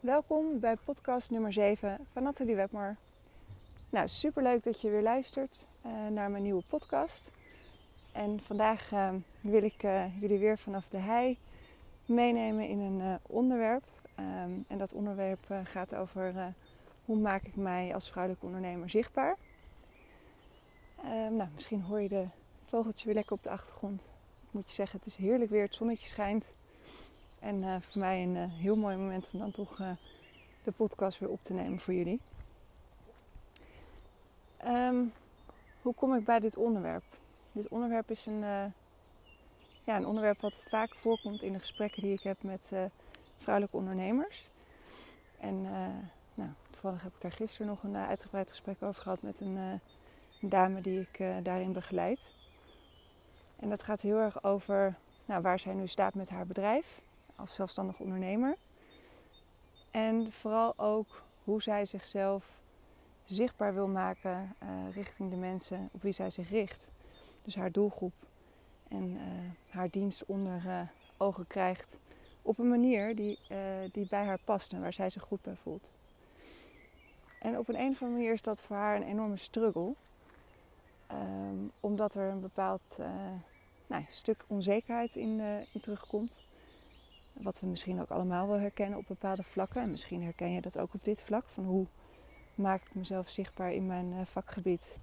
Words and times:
Welkom 0.00 0.60
bij 0.60 0.76
podcast 0.84 1.30
nummer 1.30 1.52
7 1.52 1.98
van 2.12 2.22
Nathalie 2.22 2.56
Webmar. 2.56 2.96
Nou, 3.90 4.08
superleuk 4.08 4.64
dat 4.64 4.80
je 4.80 4.90
weer 4.90 5.02
luistert 5.02 5.66
uh, 5.86 5.92
naar 6.08 6.30
mijn 6.30 6.42
nieuwe 6.42 6.62
podcast. 6.68 7.30
En 8.12 8.40
vandaag 8.40 8.92
uh, 8.92 9.14
wil 9.40 9.62
ik 9.62 9.82
uh, 9.82 10.20
jullie 10.20 10.38
weer 10.38 10.58
vanaf 10.58 10.88
de 10.88 10.98
hei 10.98 11.38
meenemen 12.06 12.68
in 12.68 12.78
een 12.78 13.18
onderwerp. 13.28 13.84
Um, 14.18 14.64
en 14.68 14.78
dat 14.78 14.92
onderwerp 14.92 15.46
gaat 15.64 15.94
over 15.94 16.54
hoe 17.04 17.18
maak 17.18 17.42
ik 17.42 17.56
mij 17.56 17.94
als 17.94 18.10
vrouwelijke 18.10 18.46
ondernemer 18.46 18.90
zichtbaar. 18.90 19.36
Um, 21.04 21.36
nou, 21.36 21.48
misschien 21.54 21.82
hoor 21.82 22.00
je 22.00 22.08
de 22.08 22.26
vogeltje 22.64 23.06
weer 23.06 23.14
lekker 23.14 23.32
op 23.32 23.42
de 23.42 23.50
achtergrond. 23.50 24.02
Ik 24.46 24.52
moet 24.52 24.68
je 24.68 24.74
zeggen, 24.74 24.98
het 24.98 25.06
is 25.06 25.16
heerlijk 25.16 25.50
weer, 25.50 25.62
het 25.62 25.74
zonnetje 25.74 26.06
schijnt. 26.06 26.52
En 27.40 27.62
uh, 27.62 27.76
voor 27.80 28.00
mij 28.00 28.22
een 28.22 28.36
uh, 28.36 28.44
heel 28.48 28.76
mooi 28.76 28.96
moment 28.96 29.28
om 29.32 29.38
dan 29.38 29.50
toch 29.50 29.78
uh, 29.78 29.90
de 30.62 30.72
podcast 30.72 31.18
weer 31.18 31.28
op 31.28 31.42
te 31.42 31.52
nemen 31.52 31.80
voor 31.80 31.94
jullie. 31.94 32.20
Um, 34.66 35.12
hoe 35.82 35.94
kom 35.94 36.14
ik 36.14 36.24
bij 36.24 36.40
dit 36.40 36.56
onderwerp? 36.56 37.04
Dit 37.52 37.68
onderwerp 37.68 38.10
is 38.10 38.26
een, 38.26 38.40
ja, 39.84 39.96
een 39.96 40.06
onderwerp 40.06 40.40
wat 40.40 40.64
vaak 40.68 40.96
voorkomt 40.96 41.42
in 41.42 41.52
de 41.52 41.58
gesprekken 41.58 42.02
die 42.02 42.12
ik 42.12 42.22
heb 42.22 42.42
met 42.42 42.72
vrouwelijke 43.36 43.76
ondernemers. 43.76 44.48
En 45.38 45.62
nou, 46.34 46.50
toevallig 46.70 47.02
heb 47.02 47.14
ik 47.14 47.20
daar 47.20 47.32
gisteren 47.32 47.66
nog 47.66 47.82
een 47.82 47.96
uitgebreid 47.96 48.50
gesprek 48.50 48.82
over 48.82 49.02
gehad 49.02 49.22
met 49.22 49.40
een, 49.40 49.56
een 49.56 49.80
dame 50.48 50.80
die 50.80 51.00
ik 51.00 51.44
daarin 51.44 51.72
begeleid. 51.72 52.30
En 53.56 53.68
dat 53.68 53.82
gaat 53.82 54.00
heel 54.00 54.18
erg 54.18 54.44
over 54.44 54.96
nou, 55.24 55.42
waar 55.42 55.58
zij 55.58 55.74
nu 55.74 55.86
staat 55.86 56.14
met 56.14 56.28
haar 56.28 56.46
bedrijf 56.46 57.00
als 57.40 57.54
zelfstandig 57.54 57.98
ondernemer. 57.98 58.56
En 59.90 60.32
vooral 60.32 60.78
ook 60.78 61.22
hoe 61.44 61.62
zij 61.62 61.84
zichzelf 61.84 62.62
zichtbaar 63.24 63.74
wil 63.74 63.88
maken 63.88 64.56
uh, 64.62 64.94
richting 64.94 65.30
de 65.30 65.36
mensen 65.36 65.88
op 65.92 66.02
wie 66.02 66.12
zij 66.12 66.30
zich 66.30 66.50
richt. 66.50 66.90
Dus 67.44 67.54
haar 67.54 67.72
doelgroep 67.72 68.12
en 68.88 69.10
uh, 69.10 69.20
haar 69.68 69.90
dienst 69.90 70.24
onder 70.26 70.62
uh, 70.66 70.80
ogen 71.16 71.46
krijgt 71.46 71.98
op 72.42 72.58
een 72.58 72.68
manier 72.68 73.16
die, 73.16 73.38
die 73.92 74.06
bij 74.08 74.24
haar 74.24 74.40
past 74.44 74.72
en 74.72 74.80
waar 74.80 74.92
zij 74.92 75.10
zich 75.10 75.22
goed 75.22 75.42
bij 75.42 75.56
voelt. 75.56 75.90
En 77.40 77.58
op 77.58 77.68
een, 77.68 77.80
een 77.80 77.90
of 77.90 78.02
andere 78.02 78.18
manier 78.18 78.32
is 78.32 78.42
dat 78.42 78.62
voor 78.62 78.76
haar 78.76 78.96
een 78.96 79.06
enorme 79.06 79.36
struggle. 79.36 79.94
Um, 81.12 81.72
omdat 81.80 82.14
er 82.14 82.30
een 82.30 82.40
bepaald 82.40 82.98
nou, 83.86 84.04
stuk 84.10 84.44
onzekerheid 84.46 85.16
in, 85.16 85.40
in 85.72 85.80
terugkomt. 85.80 86.40
Wat 87.32 87.60
we 87.60 87.66
misschien 87.66 88.00
ook 88.00 88.10
allemaal 88.10 88.48
wel 88.48 88.58
herkennen 88.58 88.98
op 88.98 89.06
bepaalde 89.06 89.42
vlakken. 89.42 89.82
En 89.82 89.90
misschien 89.90 90.22
herken 90.22 90.52
je 90.52 90.60
dat 90.60 90.78
ook 90.78 90.94
op 90.94 91.04
dit 91.04 91.22
vlak. 91.22 91.44
Van 91.46 91.64
hoe 91.64 91.86
maak 92.54 92.82
ik 92.82 92.94
mezelf 92.94 93.28
zichtbaar 93.28 93.72
in 93.72 93.86
mijn 93.86 94.12
eh, 94.12 94.24
vakgebied 94.24 94.98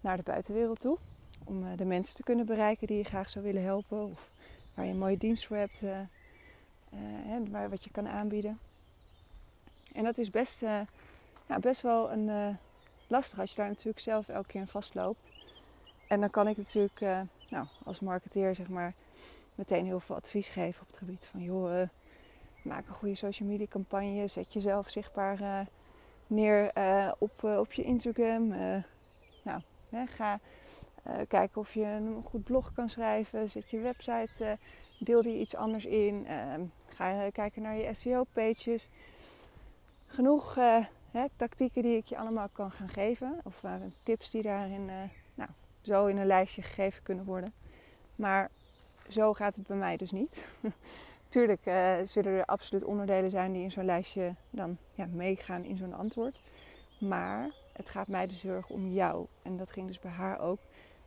naar 0.00 0.16
de 0.16 0.22
buitenwereld 0.22 0.80
toe. 0.80 0.98
Om 1.44 1.66
eh, 1.66 1.76
de 1.76 1.84
mensen 1.84 2.14
te 2.14 2.22
kunnen 2.22 2.46
bereiken 2.46 2.86
die 2.86 2.96
je 2.96 3.04
graag 3.04 3.30
zou 3.30 3.44
willen 3.44 3.62
helpen. 3.62 4.04
Of 4.04 4.30
waar 4.74 4.84
je 4.84 4.90
een 4.90 4.98
mooie 4.98 5.18
dienst 5.18 5.46
voor 5.46 5.56
hebt. 5.56 5.82
Uh, 5.82 5.98
waar, 7.50 7.70
wat 7.70 7.84
je 7.84 7.90
kan 7.90 8.08
aanbieden. 8.08 8.58
En 9.92 10.04
dat 10.04 10.18
is 10.18 10.30
best, 10.30 10.60
ja, 10.60 11.58
best 11.60 11.80
wel 11.80 12.12
een, 12.12 12.58
lastig 13.06 13.38
als 13.38 13.50
je 13.50 13.56
daar 13.56 13.68
natuurlijk 13.68 13.98
zelf 13.98 14.28
elke 14.28 14.48
keer 14.48 14.60
in 14.60 14.66
vastloopt. 14.66 15.30
En 16.08 16.20
dan 16.20 16.30
kan 16.30 16.48
ik 16.48 16.56
natuurlijk 16.56 17.00
nou, 17.48 17.66
als 17.84 18.00
marketeer 18.00 18.54
zeg 18.54 18.68
maar 18.68 18.94
meteen 19.58 19.84
heel 19.84 20.00
veel 20.00 20.16
advies 20.16 20.48
geven 20.48 20.82
op 20.82 20.86
het 20.86 20.96
gebied 20.96 21.26
van 21.26 21.42
joh, 21.42 21.72
uh, 21.72 21.88
maak 22.62 22.88
een 22.88 22.94
goede 22.94 23.14
social 23.14 23.48
media 23.48 23.66
campagne, 23.66 24.26
zet 24.26 24.52
jezelf 24.52 24.90
zichtbaar 24.90 25.40
uh, 25.40 25.60
neer 26.26 26.70
uh, 26.78 27.12
op, 27.18 27.44
op 27.44 27.72
je 27.72 27.82
Instagram. 27.82 28.48
nou, 29.42 29.60
hè, 29.90 30.06
ga 30.06 30.40
kijken 31.28 31.60
of 31.60 31.74
je 31.74 31.84
een 31.84 32.22
goed 32.24 32.44
blog 32.44 32.72
kan 32.72 32.88
schrijven, 32.88 33.50
zet 33.50 33.70
je 33.70 33.78
website, 33.78 34.58
deel 34.98 35.22
die 35.22 35.40
iets 35.40 35.56
anders 35.56 35.84
in, 35.84 36.26
ehm, 36.26 36.60
ga 36.88 37.30
kijken 37.30 37.62
naar 37.62 37.76
je 37.76 37.94
SEO-pages. 37.94 38.88
Genoeg 40.06 40.54
hè, 41.10 41.24
tactieken 41.36 41.82
die 41.82 41.96
ik 41.96 42.06
je 42.06 42.18
allemaal 42.18 42.48
kan 42.52 42.70
gaan 42.70 42.88
geven, 42.88 43.40
of 43.42 43.62
tips 44.02 44.30
die 44.30 44.42
daarin 44.42 44.90
nou, 45.34 45.50
zo 45.80 46.06
in 46.06 46.16
een 46.16 46.26
lijstje 46.26 46.62
gegeven 46.62 47.02
kunnen 47.02 47.24
worden. 47.24 47.52
Maar 48.16 48.50
zo 49.08 49.32
gaat 49.32 49.56
het 49.56 49.66
bij 49.66 49.76
mij 49.76 49.96
dus 49.96 50.10
niet. 50.10 50.44
Tuurlijk 51.28 51.66
uh, 51.66 51.94
zullen 52.02 52.32
er 52.32 52.44
absoluut 52.44 52.84
onderdelen 52.84 53.30
zijn 53.30 53.52
die 53.52 53.62
in 53.62 53.70
zo'n 53.70 53.84
lijstje 53.84 54.34
dan 54.50 54.76
ja, 54.94 55.06
meegaan 55.12 55.64
in 55.64 55.76
zo'n 55.76 55.94
antwoord. 55.94 56.40
Maar 56.98 57.50
het 57.72 57.88
gaat 57.88 58.08
mij 58.08 58.26
dus 58.26 58.42
heel 58.42 58.52
erg 58.52 58.68
om 58.68 58.88
jou. 58.88 59.26
En 59.42 59.56
dat 59.56 59.70
ging 59.70 59.86
dus 59.86 59.98
bij 59.98 60.10
haar 60.10 60.40
ook. 60.40 60.58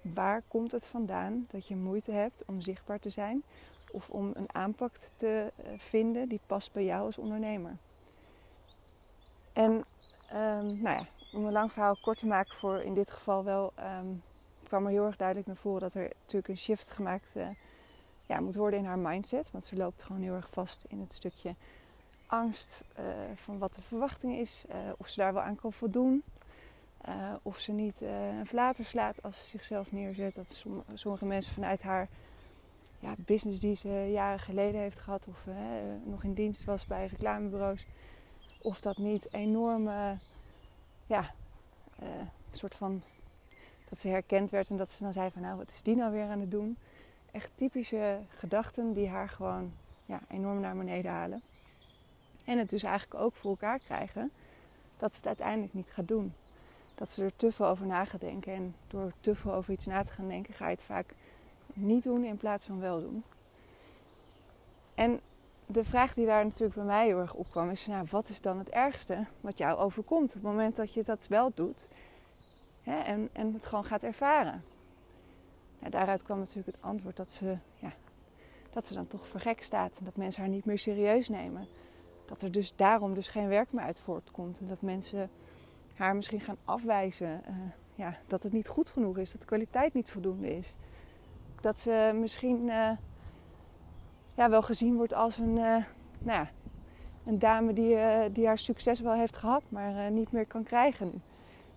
Waar 0.02 0.44
komt 0.48 0.72
het 0.72 0.88
vandaan 0.88 1.46
dat 1.50 1.68
je 1.68 1.76
moeite 1.76 2.12
hebt 2.12 2.44
om 2.46 2.62
zichtbaar 2.62 3.00
te 3.00 3.10
zijn? 3.10 3.44
Of 3.92 4.10
om 4.10 4.32
een 4.34 4.54
aanpak 4.54 4.96
te 5.16 5.52
eh, 5.56 5.72
vinden 5.78 6.30
die 6.30 6.40
past 6.46 6.72
bij 6.72 6.84
jou 6.84 7.06
als 7.06 7.18
ondernemer? 7.18 7.78
En 9.54 9.72
um, 9.72 10.82
nou 10.82 10.82
ja, 10.82 11.06
om 11.34 11.46
een 11.46 11.52
lang 11.52 11.72
verhaal 11.72 11.98
kort 12.02 12.18
te 12.18 12.28
maken 12.28 12.56
voor 12.56 12.82
in 12.82 12.94
dit 12.94 13.12
geval 13.12 13.44
wel... 13.44 13.74
Um, 14.00 14.22
kwam 14.72 14.86
er 14.86 14.92
heel 14.92 15.06
erg 15.06 15.18
duidelijk 15.18 15.48
naar 15.48 15.56
voren 15.56 15.82
dat 15.82 15.94
er 15.94 16.12
natuurlijk 16.20 16.48
een 16.48 16.58
shift 16.58 16.92
gemaakt 16.92 17.34
uh, 17.36 17.48
ja, 18.32 18.40
moet 18.40 18.56
worden 18.56 18.80
in 18.80 18.86
haar 18.86 19.00
mindset. 19.00 19.52
Want 19.52 19.66
ze 19.66 19.76
loopt 19.76 20.04
gewoon 20.04 20.22
heel 20.22 20.34
erg 20.34 20.50
vast 20.50 20.86
in 20.88 21.00
het 21.00 21.14
stukje 21.14 21.56
angst 22.26 22.82
uh, 23.00 23.06
van 23.36 23.58
wat 23.58 23.76
de 23.76 23.82
verwachting 23.82 24.38
is. 24.38 24.64
Uh, 24.70 24.76
of 24.98 25.08
ze 25.08 25.20
daar 25.20 25.34
wel 25.34 25.42
aan 25.42 25.56
kan 25.56 25.74
voldoen. 25.74 26.24
Uh, 27.08 27.34
of 27.42 27.60
ze 27.60 27.72
niet 27.72 28.02
een 28.02 28.46
flater 28.46 28.86
slaat 28.86 29.24
als 29.24 29.38
ze 29.38 29.48
zichzelf 29.48 29.92
neerzet. 29.92 30.36
Dat 30.36 30.66
sommige 30.94 31.26
mensen 31.26 31.54
vanuit 31.54 31.82
haar 31.82 32.08
ja, 33.00 33.16
business 33.18 33.60
die 33.60 33.76
ze 33.76 34.10
jaren 34.12 34.40
geleden 34.40 34.82
heeft 34.82 35.00
gehad. 35.00 35.28
Of 35.28 35.46
nog 36.04 36.24
in 36.24 36.34
dienst 36.34 36.64
was 36.64 36.86
bij 36.86 37.06
reclamebureaus. 37.06 37.86
Of 38.62 38.82
dat 38.82 38.98
niet 38.98 39.34
enorme, 39.34 40.18
ja, 41.06 41.34
soort 42.52 42.76
van 42.76 43.02
dat 43.90 44.00
ze 44.00 44.08
herkend 44.08 44.50
werd 44.50 44.70
en 44.70 44.78
dat 44.78 44.92
ze 44.92 45.04
dan 45.04 45.14
zei 45.14 45.32
van 45.32 45.42
nou 45.42 45.58
wat 45.58 45.72
is 45.72 45.82
die 45.82 45.96
nou 45.96 46.12
weer 46.12 46.30
aan 46.30 46.40
het 46.40 46.52
doen 46.52 46.78
echt 47.32 47.50
typische 47.56 48.20
gedachten 48.30 48.94
die 48.94 49.10
haar 49.10 49.30
gewoon 49.30 49.74
ja, 50.06 50.20
enorm 50.28 50.60
naar 50.60 50.76
beneden 50.76 51.12
halen. 51.12 51.42
En 52.46 52.58
het 52.58 52.70
dus 52.70 52.84
eigenlijk 52.84 53.24
ook 53.24 53.36
voor 53.36 53.50
elkaar 53.50 53.80
krijgen 53.80 54.32
dat 54.98 55.12
ze 55.12 55.18
het 55.18 55.28
uiteindelijk 55.28 55.74
niet 55.74 55.90
gaat 55.90 56.08
doen. 56.08 56.34
Dat 56.96 57.10
ze 57.10 57.24
er 57.24 57.36
te 57.36 57.52
veel 57.52 57.68
over 57.68 57.86
na 57.86 58.06
gaat 58.06 58.20
denken. 58.20 58.54
En 58.54 58.76
door 58.88 59.12
te 59.20 59.36
veel 59.36 59.54
over 59.54 59.74
iets 59.74 59.86
na 59.86 60.04
te 60.04 60.12
gaan 60.12 60.28
denken, 60.28 60.54
ga 60.54 60.66
je 60.66 60.76
het 60.76 60.84
vaak 60.84 61.14
niet 61.74 62.04
doen 62.04 62.24
in 62.24 62.38
plaats 62.38 62.66
van 62.66 62.80
wel 62.80 63.02
doen. 63.02 63.24
En 64.96 65.20
de 65.66 65.84
vraag 65.84 66.14
die 66.14 66.26
daar 66.26 66.44
natuurlijk 66.44 66.74
bij 66.74 66.84
mij 66.84 67.06
heel 67.06 67.20
erg 67.20 67.34
opkwam 67.34 67.70
is: 67.70 67.88
nou, 67.88 68.08
wat 68.10 68.30
is 68.30 68.42
dan 68.42 68.58
het 68.58 68.70
ergste 68.70 69.26
wat 69.42 69.58
jou 69.58 69.78
overkomt 69.78 70.28
op 70.28 70.34
het 70.34 70.44
moment 70.44 70.76
dat 70.76 70.94
je 70.94 71.04
dat 71.04 71.28
wel 71.28 71.52
doet 71.54 71.88
hè, 72.84 73.00
en, 73.00 73.30
en 73.32 73.54
het 73.54 73.66
gewoon 73.66 73.86
gaat 73.86 74.04
ervaren? 74.04 74.64
Daaruit 75.90 76.24
kwam 76.24 76.40
natuurlijk 76.40 76.68
het 76.68 76.86
antwoord 76.86 77.18
dat 77.18 77.32
ze, 77.32 77.58
ja, 77.76 77.94
dat 78.70 78.86
ze 78.86 78.94
dan 78.94 79.08
toch 79.08 79.28
voor 79.28 79.40
gek 79.40 79.64
staat. 79.64 79.98
En 80.00 80.06
dat 80.06 80.16
mensen 80.16 80.42
haar 80.42 80.52
niet 80.52 80.66
meer 80.66 80.80
serieus 80.80 81.30
nemen. 81.30 81.68
Dat 82.26 82.42
er 82.42 82.52
dus 82.52 82.76
daarom 82.76 83.14
dus 83.14 83.28
geen 83.28 83.48
werk 83.48 83.72
meer 83.72 83.84
uit 83.84 84.00
voortkomt. 84.00 84.60
En 84.60 84.68
dat 84.68 84.82
mensen 84.82 85.30
haar 85.96 86.16
misschien 86.16 86.42
gaan 86.42 86.58
afwijzen. 86.66 87.42
Uh, 87.50 87.56
ja, 87.96 88.18
dat 88.28 88.44
het 88.44 88.54
niet 88.54 88.68
goed 88.68 88.90
genoeg 88.90 89.18
is. 89.18 89.32
Dat 89.32 89.42
de 89.42 89.48
kwaliteit 89.48 89.94
niet 89.94 90.12
voldoende 90.12 90.58
is. 90.58 90.76
Dat 91.62 91.80
ze 91.80 92.12
misschien 92.20 92.68
uh, 92.68 92.92
ja, 94.36 94.50
wel 94.50 94.62
gezien 94.62 94.96
wordt 94.96 95.14
als 95.14 95.38
een, 95.38 95.56
uh, 95.56 95.56
nou 95.56 95.86
ja, 96.24 96.50
een 97.26 97.40
dame 97.40 97.74
die, 97.74 97.98
die 98.32 98.48
haar 98.48 98.58
succes 98.58 99.00
wel 99.00 99.14
heeft 99.14 99.36
gehad. 99.36 99.64
Maar 99.70 100.12
niet 100.12 100.32
meer 100.32 100.46
kan 100.46 100.64
krijgen 100.64 101.08
nu. 101.08 101.20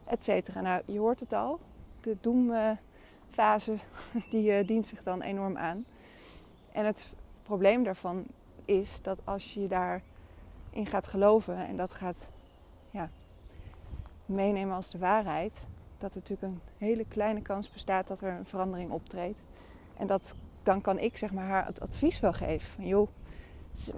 Etcetera. 0.05 0.61
Nou, 0.61 0.83
je 0.87 0.99
hoort 0.99 1.21
het 1.21 1.33
al. 1.33 1.61
De 2.01 2.17
doem 2.21 2.53
fase 3.35 3.79
die 4.31 4.61
uh, 4.61 4.67
dient 4.67 4.87
zich 4.87 5.03
dan 5.03 5.23
enorm 5.23 5.57
aan. 5.57 5.85
En 6.73 6.87
het 6.87 7.13
probleem 7.43 7.83
daarvan 7.83 8.25
is 8.65 9.03
dat 9.03 9.19
als 9.25 9.55
je 9.55 9.67
daarin 9.67 10.87
gaat 10.87 11.07
geloven 11.07 11.57
en 11.57 11.77
dat 11.77 11.95
gaat 11.95 12.31
ja, 12.91 13.11
meenemen 14.27 14.75
als 14.75 14.91
de 14.91 14.99
waarheid, 14.99 15.67
dat 15.99 16.11
er 16.11 16.17
natuurlijk 16.19 16.53
een 16.53 16.61
hele 16.79 17.05
kleine 17.09 17.43
kans 17.43 17.71
bestaat 17.71 18.07
dat 18.07 18.21
er 18.21 18.33
een 18.33 18.47
verandering 18.47 18.91
optreedt. 18.91 19.43
En 19.97 20.07
dat, 20.07 20.35
dan 20.63 20.81
kan 20.81 20.99
ik 20.99 21.17
zeg 21.17 21.33
maar 21.33 21.47
haar 21.47 21.67
het 21.67 21.81
advies 21.81 22.21
wel 22.21 22.33
geven. 22.33 22.69
Van 22.71 22.87
joh, 22.87 23.09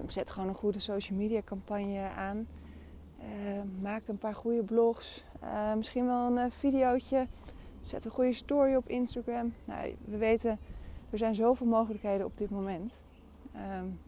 zet 0.07 0.31
gewoon 0.31 0.49
een 0.49 0.55
goede 0.55 0.79
social 0.79 1.17
media 1.17 1.41
campagne 1.45 2.09
aan. 2.17 2.47
Uh, 3.19 3.61
maak 3.81 4.07
een 4.07 4.17
paar 4.17 4.35
goede 4.35 4.63
blogs. 4.63 5.23
Uh, 5.43 5.73
misschien 5.73 6.05
wel 6.05 6.27
een 6.27 6.45
uh, 6.45 6.51
videootje 6.51 7.27
Zet 7.87 8.05
een 8.05 8.11
goede 8.11 8.33
story 8.33 8.75
op 8.75 8.89
Instagram. 8.89 9.53
Nou, 9.65 9.95
we 10.05 10.17
weten, 10.17 10.59
er 11.09 11.17
zijn 11.17 11.35
zoveel 11.35 11.67
mogelijkheden 11.67 12.25
op 12.25 12.37
dit 12.37 12.49
moment. 12.49 12.93
Um, 13.55 13.99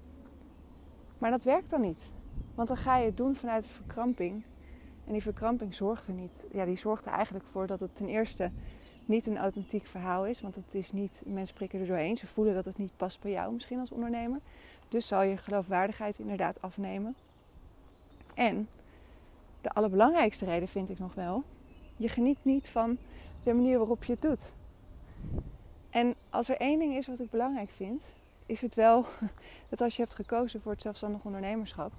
maar 1.17 1.31
dat 1.31 1.43
werkt 1.43 1.69
dan 1.69 1.81
niet. 1.81 2.11
Want 2.55 2.67
dan 2.67 2.77
ga 2.77 2.97
je 2.97 3.05
het 3.05 3.17
doen 3.17 3.35
vanuit 3.35 3.63
de 3.63 3.69
verkramping. 3.69 4.43
En 5.05 5.11
die 5.11 5.21
verkramping 5.21 5.75
zorgt 5.75 6.07
er 6.07 6.13
niet. 6.13 6.45
Ja, 6.51 6.65
die 6.65 6.77
zorgt 6.77 7.05
er 7.05 7.11
eigenlijk 7.11 7.45
voor 7.45 7.67
dat 7.67 7.79
het 7.79 7.95
ten 7.95 8.07
eerste 8.07 8.51
niet 9.05 9.25
een 9.25 9.37
authentiek 9.37 9.85
verhaal 9.85 10.25
is. 10.25 10.41
Want 10.41 10.55
het 10.55 10.75
is 10.75 10.91
niet, 10.91 11.21
mensen 11.25 11.55
prikken 11.55 11.79
er 11.79 11.87
doorheen. 11.87 12.17
Ze 12.17 12.27
voelen 12.27 12.53
dat 12.53 12.65
het 12.65 12.77
niet 12.77 12.97
past 12.97 13.21
bij 13.21 13.31
jou 13.31 13.53
misschien 13.53 13.79
als 13.79 13.91
ondernemer. 13.91 14.39
Dus 14.89 15.07
zal 15.07 15.21
je 15.21 15.37
geloofwaardigheid 15.37 16.19
inderdaad 16.19 16.61
afnemen. 16.61 17.15
En 18.35 18.67
de 19.61 19.69
allerbelangrijkste 19.69 20.45
reden 20.45 20.67
vind 20.67 20.89
ik 20.89 20.99
nog 20.99 21.13
wel. 21.13 21.43
Je 21.97 22.07
geniet 22.07 22.37
niet 22.41 22.67
van 22.67 22.97
de 23.49 23.55
manier 23.55 23.77
waarop 23.77 24.03
je 24.03 24.11
het 24.11 24.21
doet. 24.21 24.53
En 25.89 26.15
als 26.29 26.49
er 26.49 26.57
één 26.57 26.79
ding 26.79 26.95
is 26.95 27.07
wat 27.07 27.19
ik 27.19 27.29
belangrijk 27.29 27.69
vind, 27.69 28.01
is 28.45 28.61
het 28.61 28.75
wel 28.75 29.05
dat 29.69 29.81
als 29.81 29.95
je 29.95 30.01
hebt 30.01 30.15
gekozen 30.15 30.61
voor 30.61 30.71
het 30.71 30.81
zelfstandig 30.81 31.23
ondernemerschap, 31.23 31.91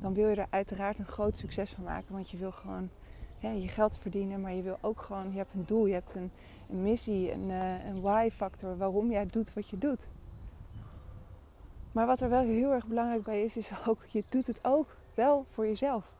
dan 0.00 0.14
wil 0.14 0.28
je 0.28 0.36
er 0.36 0.46
uiteraard 0.50 0.98
een 0.98 1.06
groot 1.06 1.36
succes 1.36 1.70
van 1.70 1.84
maken. 1.84 2.14
Want 2.14 2.30
je 2.30 2.36
wil 2.36 2.52
gewoon 2.52 2.90
je 3.40 3.68
geld 3.68 3.98
verdienen, 3.98 4.40
maar 4.40 4.52
je 4.52 4.62
wil 4.62 4.78
ook 4.80 5.00
gewoon, 5.00 5.30
je 5.32 5.36
hebt 5.36 5.54
een 5.54 5.66
doel, 5.66 5.86
je 5.86 5.92
hebt 5.92 6.14
een, 6.14 6.30
een 6.70 6.82
missie, 6.82 7.32
een, 7.32 7.50
uh, 7.50 7.86
een 7.86 8.00
why-factor 8.00 8.76
waarom 8.76 9.10
jij 9.10 9.26
doet 9.26 9.54
wat 9.54 9.68
je 9.68 9.76
doet. 9.76 10.08
Maar 11.92 12.06
wat 12.06 12.20
er 12.20 12.28
wel 12.28 12.42
heel 12.42 12.72
erg 12.72 12.86
belangrijk 12.86 13.22
bij 13.22 13.42
is, 13.42 13.56
is 13.56 13.70
ook, 13.86 14.04
je 14.08 14.24
doet 14.28 14.46
het 14.46 14.58
ook 14.62 14.96
wel 15.14 15.46
voor 15.48 15.66
jezelf. 15.66 16.12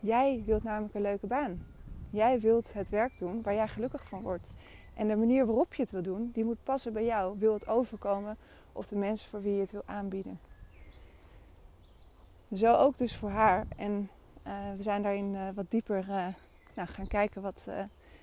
Jij 0.00 0.42
wilt 0.46 0.62
namelijk 0.62 0.94
een 0.94 1.02
leuke 1.02 1.26
baan. 1.26 1.66
Jij 2.10 2.40
wilt 2.40 2.72
het 2.72 2.88
werk 2.88 3.18
doen 3.18 3.42
waar 3.42 3.54
jij 3.54 3.68
gelukkig 3.68 4.04
van 4.04 4.22
wordt. 4.22 4.48
En 4.94 5.08
de 5.08 5.16
manier 5.16 5.46
waarop 5.46 5.74
je 5.74 5.82
het 5.82 5.90
wil 5.90 6.02
doen, 6.02 6.30
die 6.32 6.44
moet 6.44 6.62
passen 6.62 6.92
bij 6.92 7.04
jou. 7.04 7.38
Wil 7.38 7.52
het 7.52 7.68
overkomen 7.68 8.36
op 8.72 8.88
de 8.88 8.96
mensen 8.96 9.28
voor 9.28 9.42
wie 9.42 9.54
je 9.54 9.60
het 9.60 9.72
wil 9.72 9.82
aanbieden. 9.86 10.38
Zo 12.54 12.74
ook 12.74 12.98
dus 12.98 13.16
voor 13.16 13.30
haar. 13.30 13.66
En 13.76 14.10
uh, 14.46 14.52
we 14.76 14.82
zijn 14.82 15.02
daarin 15.02 15.34
uh, 15.34 15.48
wat 15.54 15.70
dieper 15.70 15.98
uh, 15.98 16.26
nou, 16.74 16.88
gaan 16.88 17.06
kijken 17.06 17.42
wat, 17.42 17.68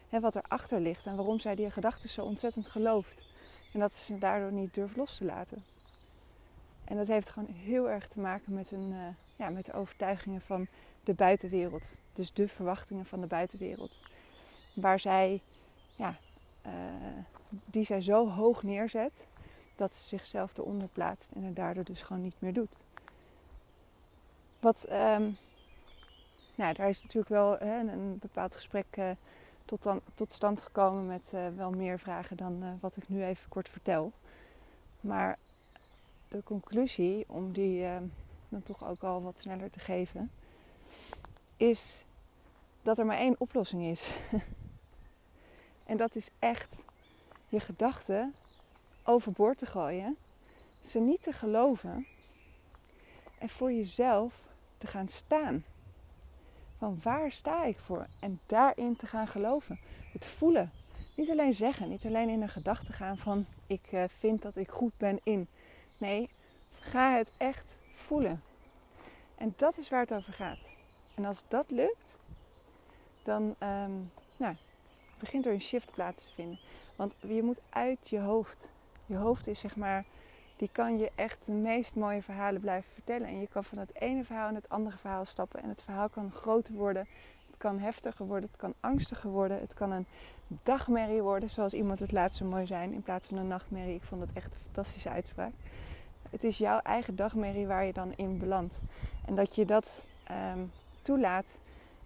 hè, 0.10 0.20
wat 0.20 0.36
erachter 0.36 0.80
ligt. 0.80 1.06
En 1.06 1.16
waarom 1.16 1.40
zij 1.40 1.56
die 1.56 1.72
gedachten 1.72 2.10
zo 2.10 2.22
ontzettend 2.22 2.68
gelooft. 2.68 3.26
En 3.74 3.80
dat 3.80 3.94
ze 3.94 4.18
daardoor 4.18 4.52
niet 4.52 4.74
durft 4.74 4.96
los 4.96 5.18
te 5.18 5.26
laten. 5.26 5.64
En 6.84 6.98
dat 6.98 7.08
heeft 7.08 7.30
gewoon 7.30 7.50
heel 7.54 7.90
erg 7.90 8.08
te 8.08 8.20
maken 8.20 8.54
met, 8.54 8.72
een, 8.72 8.94
ja, 9.36 9.50
met 9.50 9.66
de 9.66 9.74
overtuigingen 9.74 10.42
van 10.42 10.68
de 11.06 11.14
buitenwereld. 11.14 11.98
Dus 12.14 12.34
de 12.34 12.48
verwachtingen 12.48 13.06
van 13.06 13.22
de 13.22 13.28
buitenwereld. 13.28 14.00
Waar 14.74 15.00
zij, 15.00 15.42
ja, 15.96 16.18
die 17.66 17.86
zij 17.86 18.02
zo 18.02 18.30
hoog 18.30 18.64
neerzet 18.64 19.26
dat 19.76 19.94
ze 19.94 20.08
zichzelf 20.08 20.58
eronder 20.58 20.88
plaatst 20.88 21.32
en 21.32 21.44
het 21.44 21.56
daardoor 21.56 21.84
dus 21.84 22.02
gewoon 22.02 22.22
niet 22.22 22.36
meer 22.40 22.54
doet. 22.54 22.76
Wat, 24.60 24.86
um, 24.92 25.38
nou, 26.56 26.74
daar 26.74 26.90
is 26.90 27.02
natuurlijk 27.02 27.30
wel 27.30 27.58
hè, 27.58 27.80
een, 27.80 28.18
bepaald 28.20 28.56
gesprek 28.56 28.86
uh, 28.98 29.10
tot, 29.66 29.84
dan, 29.84 30.02
tot 30.14 30.32
stand 30.32 30.62
gekomen 30.62 31.08
met 31.08 31.32
uh, 31.34 31.48
wel 31.56 31.72
meer 31.72 32.00
vragen 32.00 32.38
dan 32.38 32.80
wat 32.80 32.98
ik 32.98 33.10
nu 33.10 33.24
even 33.24 33.50
kort 33.50 33.70
vertel. 33.70 34.12
Maar 35.02 35.38
de 36.28 36.44
conclusie, 36.44 37.26
om 37.28 37.52
die 37.52 37.86
ehm, 37.86 38.04
dan 38.50 38.64
toch 38.64 38.88
ook 38.88 39.04
al 39.04 39.22
wat 39.22 39.40
sneller 39.40 39.70
te 39.70 39.80
geven, 39.80 40.32
is 41.58 42.06
dat 42.82 42.98
er 42.98 43.06
maar 43.06 43.18
één 43.18 43.36
oplossing 43.38 43.84
is. 43.84 44.16
en 45.92 45.98
dat 45.98 46.16
is 46.16 46.30
echt 46.40 46.84
je 47.48 47.60
gedachten 47.60 48.34
overboord 49.04 49.58
te 49.58 49.66
gooien, 49.66 50.16
ze 50.82 51.00
niet 51.00 51.24
te 51.24 51.32
geloven 51.32 52.08
en 53.40 53.50
voor 53.50 53.74
jezelf 53.74 54.42
te 54.78 54.88
gaan 54.88 55.08
staan. 55.08 55.64
Van 56.78 57.00
waar 57.04 57.32
sta 57.32 57.64
ik 57.64 57.80
voor? 57.80 58.08
En 58.20 58.40
daarin 58.48 58.96
te 58.96 59.08
gaan 59.08 59.28
geloven. 59.28 59.80
Het 60.12 60.26
voelen. 60.26 60.72
Niet 61.16 61.30
alleen 61.30 61.54
zeggen, 61.54 61.90
niet 61.90 62.06
alleen 62.06 62.30
in 62.30 62.42
een 62.42 62.50
gedachte 62.50 62.94
gaan 62.94 63.18
van 63.18 63.46
ik 63.68 63.88
eh, 63.92 64.04
vind 64.08 64.42
dat 64.42 64.56
ik 64.56 64.70
goed 64.70 64.98
ben 64.98 65.20
in. 65.24 65.48
Nee, 65.98 66.30
ga 66.80 67.18
het 67.18 67.32
echt 67.38 67.80
voelen. 67.94 68.42
En 69.36 69.54
dat 69.58 69.78
is 69.78 69.90
waar 69.90 70.00
het 70.00 70.14
over 70.14 70.34
gaat. 70.34 70.60
En 71.16 71.26
als 71.26 71.44
dat 71.48 71.72
lukt, 71.72 72.20
dan 73.24 73.56
um, 73.60 74.12
nou, 74.38 74.56
begint 75.20 75.46
er 75.46 75.54
een 75.54 75.62
shift 75.62 75.92
plaats 75.92 76.26
te 76.26 76.32
vinden. 76.32 76.60
Want 76.96 77.16
je 77.28 77.44
moet 77.44 77.62
uit 77.70 78.10
je 78.10 78.20
hoofd. 78.20 78.68
Je 79.06 79.16
hoofd 79.16 79.48
is 79.48 79.60
zeg 79.60 79.76
maar 79.76 80.06
die 80.56 80.70
kan 80.72 81.00
je 81.00 81.12
echt 81.16 81.46
de 81.46 81.52
meest 81.52 81.96
mooie 81.96 82.22
verhalen 82.22 82.62
blijven 82.62 82.92
vertellen. 82.94 83.28
En 83.28 83.40
je 83.40 83.48
kan 83.48 83.64
van 83.64 83.78
het 83.78 84.02
ene 84.02 84.24
verhaal 84.24 84.50
in 84.50 84.56
het 84.56 84.70
andere 84.70 84.98
verhaal 84.98 85.26
stappen. 85.26 85.62
En 85.64 85.70
het 85.70 85.82
verhaal 85.82 86.10
kan 86.10 86.32
groter 86.32 86.74
worden. 86.74 87.08
Het 87.48 87.58
kan 87.58 87.80
heftiger 87.80 88.26
worden. 88.26 88.50
Het 88.50 88.60
kan 88.60 88.74
angstiger 88.80 89.30
worden. 89.30 89.60
Het 89.60 89.74
kan 89.74 89.92
een 89.92 90.06
dagmerrie 90.48 91.22
worden, 91.22 91.50
zoals 91.50 91.74
iemand 91.74 92.00
het 92.00 92.12
laatst 92.12 92.38
zo 92.38 92.46
mooi 92.46 92.66
zijn, 92.66 92.94
in 92.94 93.02
plaats 93.02 93.28
van 93.28 93.38
een 93.38 93.48
nachtmerrie. 93.48 93.96
Ik 93.96 94.04
vond 94.04 94.22
het 94.22 94.34
echt 94.34 94.54
een 94.54 94.60
fantastische 94.60 95.10
uitspraak. 95.10 95.52
Het 96.30 96.44
is 96.44 96.58
jouw 96.58 96.80
eigen 96.80 97.16
dagmerrie 97.16 97.68
waar 97.68 97.86
je 97.86 97.94
dan 97.94 98.14
in 98.16 98.38
belandt. 98.38 98.82
En 99.26 99.36
dat 99.36 99.56
je 99.56 99.66
dat 99.66 100.04
um, 100.54 100.72
toelaat, 101.06 101.58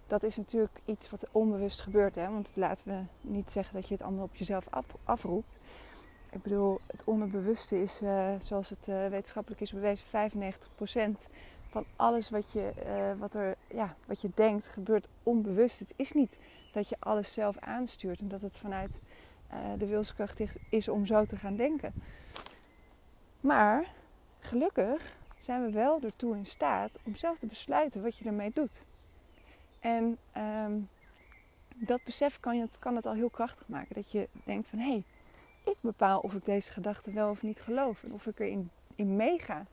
dat 0.06 0.22
is 0.22 0.36
natuurlijk 0.36 0.80
iets 0.84 1.10
wat 1.10 1.26
onbewust 1.32 1.80
gebeurt. 1.80 2.14
Hè? 2.14 2.30
Want 2.30 2.56
laten 2.56 2.88
we 2.88 3.28
niet 3.30 3.50
zeggen 3.50 3.74
dat 3.74 3.88
je 3.88 3.94
het 3.94 4.02
allemaal 4.02 4.24
op 4.24 4.36
jezelf 4.36 4.66
af, 4.70 4.84
afroept. 5.04 5.58
Ik 6.30 6.42
bedoel, 6.42 6.80
het 6.86 7.04
onderbewuste 7.04 7.82
is, 7.82 8.02
uh, 8.02 8.28
zoals 8.38 8.68
het 8.68 8.88
uh, 8.88 9.06
wetenschappelijk 9.06 9.60
is 9.60 9.72
bewezen, 9.72 10.04
95% 10.06 11.28
van 11.68 11.84
alles 11.96 12.30
wat 12.30 12.52
je, 12.52 12.70
uh, 12.86 13.20
wat, 13.20 13.34
er, 13.34 13.56
ja, 13.68 13.94
wat 14.06 14.20
je 14.20 14.30
denkt 14.34 14.68
gebeurt 14.68 15.08
onbewust. 15.22 15.78
Het 15.78 15.92
is 15.96 16.12
niet 16.12 16.38
dat 16.72 16.88
je 16.88 16.96
alles 16.98 17.32
zelf 17.32 17.58
aanstuurt 17.58 18.20
en 18.20 18.28
dat 18.28 18.40
het 18.40 18.56
vanuit 18.56 19.00
de 19.78 19.86
wilskracht 19.86 20.40
is 20.68 20.88
om 20.88 21.06
zo 21.06 21.24
te 21.24 21.36
gaan 21.36 21.56
denken. 21.56 21.92
Maar 23.40 23.92
gelukkig 24.38 25.16
zijn 25.40 25.64
we 25.64 25.70
wel 25.70 26.00
ertoe 26.02 26.36
in 26.36 26.46
staat 26.46 26.98
om 27.02 27.14
zelf 27.14 27.38
te 27.38 27.46
besluiten 27.46 28.02
wat 28.02 28.16
je 28.16 28.24
ermee 28.24 28.50
doet. 28.54 28.84
En 29.80 30.18
um, 30.36 30.88
dat 31.74 32.04
besef 32.04 32.40
kan, 32.40 32.56
je, 32.56 32.68
kan 32.78 32.96
het 32.96 33.06
al 33.06 33.14
heel 33.14 33.30
krachtig 33.30 33.68
maken. 33.68 33.94
Dat 33.94 34.10
je 34.10 34.28
denkt 34.44 34.68
van 34.68 34.78
hé, 34.78 34.88
hey, 34.90 35.04
ik 35.64 35.76
bepaal 35.80 36.20
of 36.20 36.34
ik 36.34 36.44
deze 36.44 36.72
gedachte 36.72 37.12
wel 37.12 37.30
of 37.30 37.42
niet 37.42 37.60
geloof. 37.60 38.02
En 38.02 38.12
of 38.12 38.26
ik 38.26 38.38
erin 38.38 38.70
in 38.94 39.16
meega. 39.16 39.64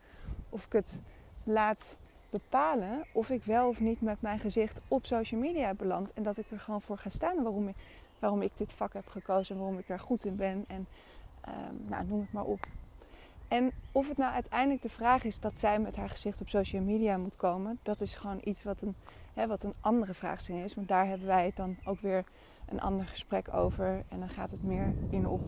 Of 0.49 0.65
ik 0.65 0.71
het 0.71 0.99
laat 1.43 1.95
bepalen 2.29 3.05
of 3.11 3.29
ik 3.29 3.43
wel 3.43 3.67
of 3.67 3.79
niet 3.79 4.01
met 4.01 4.21
mijn 4.21 4.39
gezicht 4.39 4.81
op 4.87 5.05
social 5.05 5.41
media 5.41 5.73
beland. 5.73 6.13
En 6.13 6.23
dat 6.23 6.37
ik 6.37 6.51
er 6.51 6.59
gewoon 6.59 6.81
voor 6.81 6.97
ga 6.97 7.09
staan 7.09 7.43
waarom 7.43 7.67
ik, 7.67 7.75
waarom 8.19 8.41
ik 8.41 8.51
dit 8.57 8.71
vak 8.71 8.93
heb 8.93 9.07
gekozen 9.07 9.55
en 9.55 9.61
waarom 9.61 9.79
ik 9.79 9.89
er 9.89 9.99
goed 9.99 10.25
in 10.25 10.35
ben. 10.35 10.65
En 10.67 10.87
um, 11.47 11.85
nou, 11.89 12.05
noem 12.05 12.19
het 12.19 12.33
maar 12.33 12.45
op. 12.45 12.67
En 13.47 13.71
of 13.91 14.07
het 14.07 14.17
nou 14.17 14.33
uiteindelijk 14.33 14.81
de 14.81 14.89
vraag 14.89 15.23
is 15.23 15.39
dat 15.39 15.59
zij 15.59 15.79
met 15.79 15.95
haar 15.95 16.09
gezicht 16.09 16.41
op 16.41 16.49
social 16.49 16.81
media 16.81 17.17
moet 17.17 17.35
komen, 17.35 17.79
dat 17.83 18.01
is 18.01 18.15
gewoon 18.15 18.41
iets 18.43 18.63
wat 18.63 18.81
een, 18.81 18.95
hè, 19.33 19.47
wat 19.47 19.63
een 19.63 19.73
andere 19.81 20.13
vraagstelling 20.13 20.63
is. 20.63 20.75
Want 20.75 20.87
daar 20.87 21.07
hebben 21.07 21.27
wij 21.27 21.45
het 21.45 21.55
dan 21.55 21.77
ook 21.85 21.99
weer 21.99 22.25
een 22.69 22.81
ander 22.81 23.05
gesprek 23.05 23.53
over. 23.53 24.03
En 24.09 24.19
dan 24.19 24.29
gaat 24.29 24.51
het 24.51 24.63
meer 24.63 24.93
in 25.09 25.27
op 25.27 25.41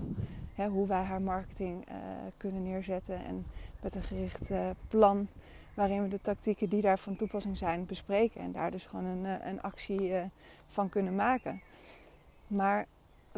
hè, 0.56 0.68
hoe 0.68 0.88
wij 0.88 1.04
haar 1.04 1.22
marketing 1.22 1.90
uh, 1.90 1.96
kunnen 2.38 2.64
neerzetten. 2.64 3.26
En 3.26 3.46
met 3.82 3.96
een 3.96 4.04
gericht 4.04 4.52
uh, 4.52 4.70
plan 4.88 5.28
waarin 5.74 6.04
we 6.04 6.08
de 6.08 6.22
tactieken 6.22 6.70
die 6.70 6.82
daar 6.82 7.00
van 7.00 7.16
toepassing 7.16 7.58
zijn 7.58 7.86
bespreken. 7.86 8.42
En 8.42 8.52
daar 8.52 8.72
dus 8.72 8.86
gewoon 8.86 9.06
een, 9.06 9.26
uh, 9.26 9.46
een 9.46 9.62
actie 9.62 10.12
van 10.68 10.90
kunnen 10.90 11.16
maken. 11.16 11.62
Maar 12.48 12.86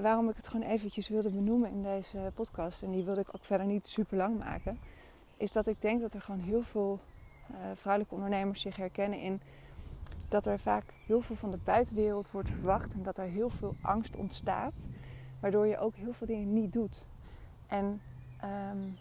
waarom 0.01 0.29
ik 0.29 0.35
het 0.35 0.47
gewoon 0.47 0.67
eventjes 0.67 1.07
wilde 1.07 1.29
benoemen 1.29 1.71
in 1.71 1.83
deze 1.83 2.31
podcast, 2.33 2.83
en 2.83 2.91
die 2.91 3.03
wilde 3.03 3.21
ik 3.21 3.35
ook 3.35 3.45
verder 3.45 3.67
niet 3.67 3.87
super 3.87 4.17
lang 4.17 4.39
maken, 4.39 4.79
is 5.37 5.51
dat 5.51 5.67
ik 5.67 5.81
denk 5.81 6.01
dat 6.01 6.13
er 6.13 6.21
gewoon 6.21 6.41
heel 6.41 6.63
veel 6.63 6.99
vrouwelijke 7.73 8.15
ondernemers 8.15 8.61
zich 8.61 8.75
herkennen 8.75 9.19
in 9.19 9.41
dat 10.27 10.45
er 10.45 10.59
vaak 10.59 10.93
heel 11.05 11.21
veel 11.21 11.35
van 11.35 11.51
de 11.51 11.59
buitenwereld 11.63 12.31
wordt 12.31 12.49
verwacht 12.49 12.93
en 12.93 13.03
dat 13.03 13.17
er 13.17 13.25
heel 13.25 13.49
veel 13.49 13.75
angst 13.81 14.15
ontstaat, 14.15 14.73
waardoor 15.39 15.67
je 15.67 15.77
ook 15.77 15.95
heel 15.95 16.13
veel 16.13 16.27
dingen 16.27 16.53
niet 16.53 16.73
doet. 16.73 17.05
En 17.67 18.01
um, 18.43 18.97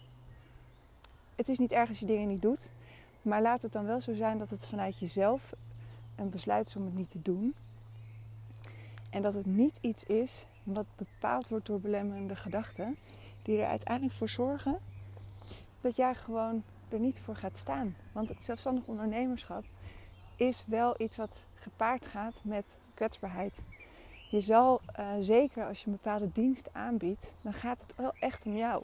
het 1.35 1.49
is 1.49 1.57
niet 1.57 1.71
erg 1.71 1.89
als 1.89 1.99
je 1.99 2.05
dingen 2.05 2.27
niet 2.27 2.41
doet, 2.41 2.71
maar 3.21 3.41
laat 3.41 3.61
het 3.61 3.71
dan 3.71 3.85
wel 3.85 4.01
zo 4.01 4.13
zijn 4.13 4.37
dat 4.37 4.49
het 4.49 4.65
vanuit 4.65 4.99
jezelf 4.99 5.53
een 6.15 6.29
besluit 6.29 6.65
is 6.65 6.75
om 6.75 6.85
het 6.85 6.95
niet 6.95 7.09
te 7.09 7.21
doen. 7.21 7.53
En 9.09 9.21
dat 9.21 9.33
het 9.33 9.45
niet 9.45 9.77
iets 9.81 10.03
is 10.03 10.45
wat 10.73 10.85
bepaald 10.95 11.49
wordt 11.49 11.65
door 11.65 11.79
belemmerende 11.79 12.35
gedachten, 12.35 12.97
die 13.41 13.61
er 13.61 13.67
uiteindelijk 13.67 14.17
voor 14.17 14.29
zorgen 14.29 14.77
dat 15.81 15.95
jij 15.95 16.15
gewoon 16.15 16.63
er 16.89 16.99
niet 16.99 17.19
voor 17.19 17.35
gaat 17.35 17.57
staan. 17.57 17.95
Want 18.11 18.31
zelfstandig 18.39 18.85
ondernemerschap 18.85 19.63
is 20.35 20.63
wel 20.67 20.95
iets 20.97 21.17
wat 21.17 21.43
gepaard 21.55 22.05
gaat 22.05 22.39
met 22.43 22.65
kwetsbaarheid. 22.93 23.61
Je 24.29 24.41
zal, 24.41 24.81
uh, 24.99 25.05
zeker 25.19 25.65
als 25.65 25.79
je 25.79 25.85
een 25.85 25.99
bepaalde 26.01 26.31
dienst 26.31 26.69
aanbiedt, 26.71 27.33
dan 27.41 27.53
gaat 27.53 27.81
het 27.81 27.95
wel 27.95 28.13
echt 28.19 28.45
om 28.45 28.55
jou. 28.55 28.83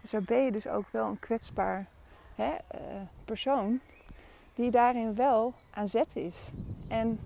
Dus 0.00 0.10
daar 0.10 0.22
ben 0.22 0.44
je 0.44 0.52
dus 0.52 0.66
ook 0.66 0.88
wel 0.90 1.06
een 1.06 1.18
kwetsbaar 1.18 1.86
hè, 2.34 2.50
uh, 2.50 3.00
persoon. 3.24 3.80
die 4.54 4.70
daarin 4.70 5.14
wel 5.14 5.52
aan 5.70 5.88
zet 5.88 6.16
is. 6.16 6.36
En, 6.88 7.18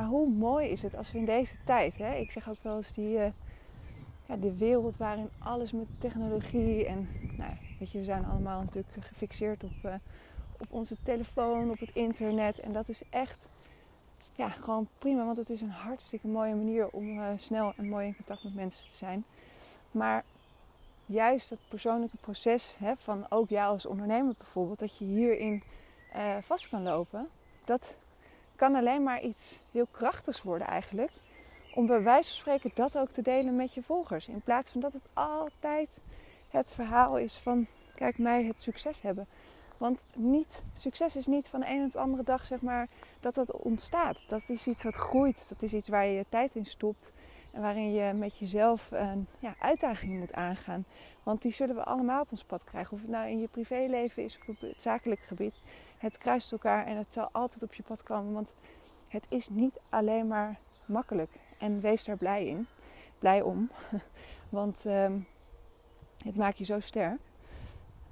maar 0.00 0.08
hoe 0.08 0.28
mooi 0.28 0.68
is 0.68 0.82
het 0.82 0.96
als 0.96 1.12
we 1.12 1.18
in 1.18 1.24
deze 1.24 1.54
tijd, 1.64 1.96
hè, 1.96 2.14
ik 2.14 2.30
zeg 2.30 2.48
ook 2.48 2.62
wel 2.62 2.76
eens 2.76 2.92
die, 2.92 3.16
uh, 3.16 3.26
ja, 4.26 4.36
de 4.36 4.56
wereld 4.56 4.96
waarin 4.96 5.28
alles 5.38 5.72
met 5.72 5.86
technologie 5.98 6.86
en, 6.86 7.08
nou, 7.36 7.52
weet 7.78 7.90
je, 7.90 7.98
we 7.98 8.04
zijn 8.04 8.24
allemaal 8.24 8.60
natuurlijk 8.60 8.94
gefixeerd 9.00 9.64
op, 9.64 9.84
uh, 9.84 9.94
op 10.58 10.66
onze 10.70 10.96
telefoon, 11.02 11.70
op 11.70 11.78
het 11.78 11.90
internet. 11.92 12.60
En 12.60 12.72
dat 12.72 12.88
is 12.88 13.08
echt, 13.10 13.48
ja, 14.36 14.48
gewoon 14.48 14.88
prima, 14.98 15.24
want 15.24 15.36
het 15.36 15.50
is 15.50 15.60
een 15.60 15.70
hartstikke 15.70 16.26
mooie 16.26 16.54
manier 16.54 16.88
om 16.88 17.18
uh, 17.18 17.28
snel 17.36 17.72
en 17.76 17.88
mooi 17.88 18.06
in 18.06 18.16
contact 18.16 18.44
met 18.44 18.54
mensen 18.54 18.90
te 18.90 18.96
zijn. 18.96 19.24
Maar 19.90 20.24
juist 21.06 21.48
dat 21.48 21.58
persoonlijke 21.68 22.16
proces 22.20 22.74
hè, 22.78 22.96
van 22.96 23.26
ook 23.28 23.48
jou 23.48 23.72
als 23.72 23.86
ondernemer 23.86 24.34
bijvoorbeeld, 24.38 24.78
dat 24.78 24.98
je 24.98 25.04
hierin 25.04 25.62
vast 26.40 26.68
kan 26.68 26.82
lopen, 26.82 27.26
dat 27.64 27.94
kan 28.60 28.74
alleen 28.74 29.02
maar 29.02 29.22
iets 29.22 29.58
heel 29.72 29.86
krachtigs 29.90 30.42
worden 30.42 30.66
eigenlijk. 30.66 31.10
Om 31.74 31.86
bij 31.86 32.02
wijze 32.02 32.30
van 32.30 32.38
spreken 32.38 32.70
dat 32.74 32.98
ook 32.98 33.08
te 33.08 33.22
delen 33.22 33.56
met 33.56 33.74
je 33.74 33.82
volgers. 33.82 34.28
In 34.28 34.40
plaats 34.44 34.70
van 34.70 34.80
dat 34.80 34.92
het 34.92 35.02
altijd 35.12 35.88
het 36.50 36.72
verhaal 36.72 37.18
is 37.18 37.36
van 37.36 37.66
kijk 37.94 38.18
mij 38.18 38.44
het 38.44 38.62
succes 38.62 39.02
hebben. 39.02 39.26
Want 39.76 40.04
niet, 40.14 40.62
succes 40.74 41.16
is 41.16 41.26
niet 41.26 41.48
van 41.48 41.60
de 41.60 41.66
een 41.68 41.84
op 41.84 41.92
de 41.92 41.98
andere 41.98 42.22
dag 42.22 42.44
zeg 42.44 42.60
maar 42.60 42.88
dat 43.20 43.34
dat 43.34 43.52
ontstaat. 43.52 44.18
Dat 44.28 44.48
is 44.48 44.66
iets 44.66 44.82
wat 44.82 44.96
groeit. 44.96 45.46
Dat 45.48 45.62
is 45.62 45.72
iets 45.72 45.88
waar 45.88 46.06
je 46.06 46.12
je 46.12 46.26
tijd 46.28 46.54
in 46.54 46.66
stopt. 46.66 47.12
Waarin 47.50 47.92
je 47.92 48.12
met 48.12 48.38
jezelf 48.38 48.90
een 48.90 49.26
ja, 49.38 49.54
uitdaging 49.58 50.18
moet 50.18 50.34
aangaan. 50.34 50.84
Want 51.22 51.42
die 51.42 51.52
zullen 51.52 51.74
we 51.74 51.84
allemaal 51.84 52.20
op 52.20 52.30
ons 52.30 52.44
pad 52.44 52.64
krijgen. 52.64 52.92
Of 52.92 53.00
het 53.00 53.10
nou 53.10 53.28
in 53.28 53.40
je 53.40 53.48
privéleven 53.48 54.24
is 54.24 54.38
of 54.38 54.48
op 54.48 54.60
het 54.60 54.82
zakelijk 54.82 55.20
gebied. 55.20 55.54
Het 55.98 56.18
kruist 56.18 56.52
elkaar 56.52 56.86
en 56.86 56.96
het 56.96 57.12
zal 57.12 57.28
altijd 57.32 57.62
op 57.62 57.74
je 57.74 57.82
pad 57.82 58.02
komen. 58.02 58.32
Want 58.32 58.52
het 59.08 59.26
is 59.28 59.48
niet 59.48 59.80
alleen 59.88 60.26
maar 60.26 60.58
makkelijk. 60.86 61.30
En 61.58 61.80
wees 61.80 62.04
daar 62.04 62.16
blij 62.16 62.46
in. 62.46 62.66
Blij 63.18 63.42
om. 63.42 63.70
Want 64.48 64.84
um, 64.84 65.26
het 66.24 66.36
maakt 66.36 66.58
je 66.58 66.64
zo 66.64 66.80
sterk. 66.80 67.18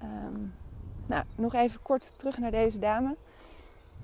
Um, 0.03 0.55
nou, 1.07 1.25
nog 1.35 1.55
even 1.55 1.83
kort 1.83 2.19
terug 2.19 2.39
naar 2.39 2.51
deze 2.51 2.79
dame. 2.79 3.17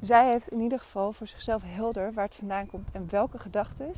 Zij 0.01 0.31
heeft 0.31 0.49
in 0.49 0.61
ieder 0.61 0.79
geval 0.79 1.13
voor 1.13 1.27
zichzelf 1.27 1.63
helder 1.65 2.13
waar 2.13 2.25
het 2.25 2.35
vandaan 2.35 2.67
komt 2.67 2.91
en 2.91 3.07
welke 3.11 3.39
gedachten 3.39 3.93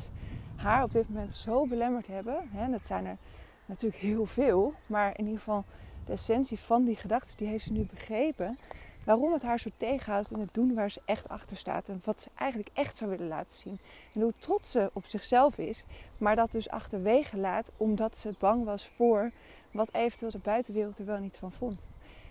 haar 0.57 0.83
op 0.83 0.91
dit 0.91 1.09
moment 1.09 1.33
zo 1.33 1.65
belemmerd 1.65 2.07
hebben. 2.07 2.49
Hè, 2.51 2.71
dat 2.71 2.85
zijn 2.85 3.05
er 3.05 3.17
natuurlijk 3.65 4.01
heel 4.01 4.25
veel, 4.25 4.73
maar 4.85 5.17
in 5.17 5.25
ieder 5.25 5.37
geval 5.37 5.63
de 6.05 6.11
essentie 6.11 6.59
van 6.59 6.83
die 6.83 6.95
gedachten, 6.95 7.37
die 7.37 7.47
heeft 7.47 7.63
ze 7.63 7.71
nu 7.71 7.85
begrepen. 7.91 8.57
Waarom 9.03 9.33
het 9.33 9.41
haar 9.41 9.59
zo 9.59 9.69
tegenhoudt 9.77 10.31
in 10.31 10.39
het 10.39 10.53
doen 10.53 10.73
waar 10.73 10.91
ze 10.91 11.01
echt 11.05 11.29
achter 11.29 11.57
staat. 11.57 11.89
En 11.89 12.01
wat 12.03 12.21
ze 12.21 12.29
eigenlijk 12.35 12.69
echt 12.73 12.97
zou 12.97 13.09
willen 13.09 13.27
laten 13.27 13.57
zien. 13.57 13.79
En 14.13 14.21
hoe 14.21 14.33
trots 14.39 14.71
ze 14.71 14.89
op 14.93 15.05
zichzelf 15.05 15.57
is. 15.57 15.83
Maar 16.19 16.35
dat 16.35 16.51
dus 16.51 16.69
achterwege 16.69 17.37
laat 17.37 17.71
omdat 17.77 18.17
ze 18.17 18.33
bang 18.39 18.65
was 18.65 18.87
voor 18.87 19.31
wat 19.71 19.93
eventueel 19.93 20.31
de 20.31 20.37
buitenwereld 20.37 20.97
er 20.97 21.05
wel 21.05 21.19
niet 21.19 21.37
van 21.37 21.51
vond. 21.51 21.87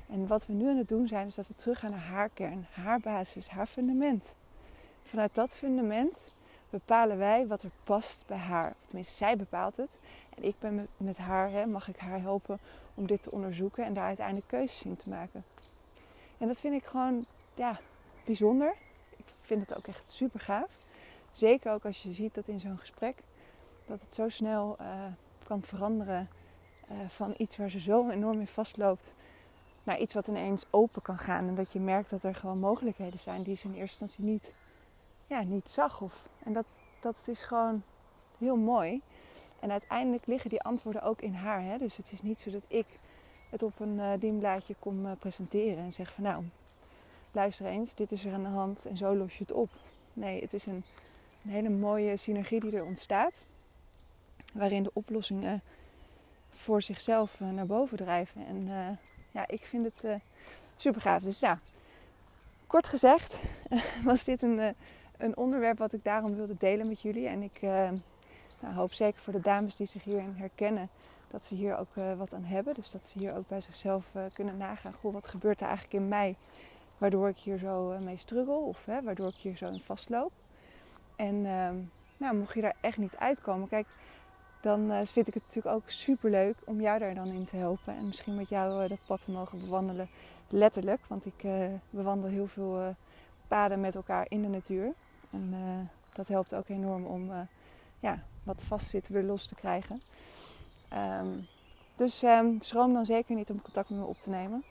En 0.08 0.26
wat 0.26 0.46
we 0.46 0.52
nu 0.52 0.68
aan 0.68 0.76
het 0.76 0.88
doen 0.88 1.08
zijn, 1.08 1.26
is 1.26 1.34
dat 1.34 1.46
we 1.46 1.54
teruggaan 1.54 1.90
naar 1.90 2.00
haar 2.00 2.28
kern, 2.28 2.66
haar 2.70 3.00
basis, 3.00 3.48
haar 3.48 3.66
fundament. 3.66 4.34
Vanuit 5.02 5.34
dat 5.34 5.56
fundament 5.56 6.18
bepalen 6.78 7.18
wij 7.18 7.46
wat 7.46 7.62
er 7.62 7.70
past 7.84 8.24
bij 8.26 8.36
haar. 8.36 8.74
Of 8.80 8.86
tenminste, 8.86 9.14
zij 9.14 9.36
bepaalt 9.36 9.76
het. 9.76 9.90
En 10.36 10.44
ik 10.44 10.54
ben 10.58 10.88
met, 10.96 11.18
haar, 11.18 11.50
hè, 11.50 11.66
mag 11.66 11.88
ik 11.88 11.96
haar 11.96 12.20
helpen 12.20 12.58
om 12.94 13.06
dit 13.06 13.22
te 13.22 13.30
onderzoeken 13.30 13.84
en 13.84 13.94
daar 13.94 14.06
uiteindelijk 14.06 14.46
keuzes 14.48 14.82
in 14.82 14.96
te 14.96 15.08
maken. 15.08 15.44
En 16.38 16.46
dat 16.46 16.60
vind 16.60 16.74
ik 16.74 16.84
gewoon 16.84 17.24
ja, 17.54 17.80
bijzonder. 18.24 18.74
Ik 19.16 19.24
vind 19.40 19.60
het 19.60 19.78
ook 19.78 19.86
echt 19.86 20.08
super 20.08 20.40
gaaf. 20.40 20.70
Zeker 21.32 21.72
ook 21.72 21.84
als 21.84 22.02
je 22.02 22.12
ziet 22.12 22.34
dat 22.34 22.48
in 22.48 22.60
zo'n 22.60 22.78
gesprek 22.78 23.16
dat 23.86 24.00
het 24.00 24.14
zo 24.14 24.28
snel 24.28 24.76
uh, 24.80 25.04
kan 25.46 25.62
veranderen 25.62 26.28
uh, 26.90 27.08
van 27.08 27.34
iets 27.36 27.56
waar 27.56 27.70
ze 27.70 27.80
zo 27.80 28.10
enorm 28.10 28.38
in 28.40 28.46
vastloopt 28.46 29.14
naar 29.82 29.98
iets 29.98 30.14
wat 30.14 30.26
ineens 30.26 30.64
open 30.70 31.02
kan 31.02 31.18
gaan. 31.18 31.48
En 31.48 31.54
dat 31.54 31.72
je 31.72 31.80
merkt 31.80 32.10
dat 32.10 32.22
er 32.22 32.34
gewoon 32.34 32.58
mogelijkheden 32.58 33.20
zijn 33.20 33.42
die 33.42 33.56
ze 33.56 33.66
in 33.66 33.74
eerste 33.74 34.02
instantie 34.02 34.32
niet, 34.32 34.52
ja, 35.26 35.40
niet 35.46 35.70
zag. 35.70 36.00
Of, 36.00 36.28
en 36.44 36.52
dat, 36.52 36.66
dat 37.00 37.16
is 37.26 37.42
gewoon 37.42 37.82
heel 38.38 38.56
mooi. 38.56 39.00
En 39.60 39.70
uiteindelijk 39.70 40.26
liggen 40.26 40.50
die 40.50 40.62
antwoorden 40.62 41.02
ook 41.02 41.20
in 41.20 41.34
haar. 41.34 41.62
Hè? 41.62 41.78
Dus 41.78 41.96
het 41.96 42.12
is 42.12 42.22
niet 42.22 42.40
zo 42.40 42.50
dat 42.50 42.62
ik 42.68 42.86
het 43.50 43.62
op 43.62 43.80
een 43.80 43.94
uh, 43.94 44.10
dienblaadje 44.18 44.74
kom 44.78 45.06
uh, 45.06 45.12
presenteren 45.18 45.84
en 45.84 45.92
zeg 45.92 46.12
van 46.12 46.24
nou, 46.24 46.44
luister 47.32 47.66
eens, 47.66 47.94
dit 47.94 48.12
is 48.12 48.24
er 48.24 48.32
aan 48.32 48.42
de 48.42 48.48
hand 48.48 48.86
en 48.86 48.96
zo 48.96 49.16
los 49.16 49.32
je 49.32 49.42
het 49.42 49.52
op. 49.52 49.70
Nee, 50.12 50.40
het 50.40 50.52
is 50.52 50.66
een, 50.66 50.84
een 51.44 51.50
hele 51.50 51.68
mooie 51.68 52.16
synergie 52.16 52.60
die 52.60 52.76
er 52.76 52.84
ontstaat. 52.84 53.44
Waarin 54.54 54.82
de 54.82 54.90
oplossingen 54.92 55.62
voor 56.50 56.82
zichzelf 56.82 57.40
uh, 57.40 57.50
naar 57.50 57.66
boven 57.66 57.96
drijven. 57.96 58.46
En 58.46 58.66
ja, 59.30 59.48
ik 59.48 59.64
vind 59.64 59.84
het 59.84 60.20
super 60.76 61.00
gaaf. 61.00 61.22
Dus 61.22 61.38
ja, 61.38 61.60
kort 62.66 62.88
gezegd 62.88 63.38
was 64.04 64.24
dit 64.24 64.42
een, 64.42 64.74
een 65.18 65.36
onderwerp 65.36 65.78
wat 65.78 65.92
ik 65.92 66.04
daarom 66.04 66.34
wilde 66.34 66.56
delen 66.58 66.88
met 66.88 67.00
jullie. 67.00 67.26
En 67.26 67.42
ik 67.42 67.62
uh, 67.62 67.90
nou, 68.60 68.74
hoop 68.74 68.92
zeker 68.92 69.20
voor 69.20 69.32
de 69.32 69.40
dames 69.40 69.76
die 69.76 69.86
zich 69.86 70.04
hierin 70.04 70.34
herkennen, 70.36 70.88
dat 71.30 71.44
ze 71.44 71.54
hier 71.54 71.78
ook 71.78 71.94
wat 72.16 72.34
aan 72.34 72.44
hebben. 72.44 72.74
Dus 72.74 72.90
dat 72.90 73.06
ze 73.06 73.18
hier 73.18 73.36
ook 73.36 73.48
bij 73.48 73.60
zichzelf 73.60 74.12
kunnen 74.32 74.56
nagaan. 74.56 74.92
Goh, 74.92 75.12
wat 75.12 75.28
gebeurt 75.28 75.60
er 75.60 75.66
eigenlijk 75.66 76.02
in 76.02 76.08
mij 76.08 76.36
waardoor 76.98 77.28
ik 77.28 77.36
hier 77.36 77.58
zo 77.58 77.96
mee 78.00 78.16
struggle 78.18 78.54
of 78.54 78.84
waardoor 78.84 79.28
ik 79.28 79.34
hier 79.34 79.56
zo 79.56 79.66
in 79.66 79.80
vastloop. 79.80 80.32
En 81.16 81.46
ehm, 81.46 81.76
nou, 82.16 82.36
mocht 82.36 82.54
je 82.54 82.60
daar 82.60 82.76
echt 82.80 82.98
niet 82.98 83.16
uitkomen, 83.16 83.68
kijk, 83.68 83.86
dan 84.60 85.06
vind 85.06 85.28
ik 85.28 85.34
het 85.34 85.42
natuurlijk 85.42 85.76
ook 85.76 85.90
super 85.90 86.30
leuk 86.30 86.56
om 86.64 86.80
jou 86.80 86.98
daar 86.98 87.14
dan 87.14 87.26
in 87.26 87.44
te 87.44 87.56
helpen. 87.56 87.96
En 87.96 88.06
misschien 88.06 88.34
met 88.34 88.48
jou 88.48 88.88
dat 88.88 88.98
pad 89.06 89.20
te 89.20 89.30
mogen 89.30 89.60
bewandelen. 89.60 90.08
Letterlijk, 90.48 91.00
want 91.06 91.26
ik 91.26 91.44
bewandel 91.90 92.30
heel 92.30 92.46
veel 92.46 92.94
paden 93.48 93.80
met 93.80 93.94
elkaar 93.94 94.26
in 94.28 94.42
de 94.42 94.48
natuur. 94.48 94.92
En 95.36 95.54
dat 96.12 96.28
helpt 96.28 96.54
ook 96.54 96.68
enorm 96.68 97.04
om 97.04 97.30
ja, 98.00 98.22
wat 98.42 98.64
vastzit 98.64 99.08
weer 99.08 99.22
los 99.22 99.46
te 99.46 99.54
krijgen. 99.54 100.02
Um, 101.20 101.46
dus 101.96 102.22
um, 102.22 102.62
schroom 102.62 102.92
dan 102.92 103.06
zeker 103.06 103.34
niet 103.34 103.50
om 103.50 103.62
contact 103.62 103.90
met 103.90 103.98
me 103.98 104.04
op 104.04 104.18
te 104.18 104.30
nemen. 104.30 104.64